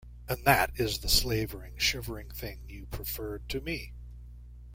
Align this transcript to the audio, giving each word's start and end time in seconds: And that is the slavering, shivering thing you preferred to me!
And 0.27 0.43
that 0.45 0.71
is 0.79 0.97
the 0.97 1.07
slavering, 1.07 1.77
shivering 1.77 2.31
thing 2.31 2.61
you 2.67 2.87
preferred 2.87 3.47
to 3.49 3.61
me! 3.61 3.93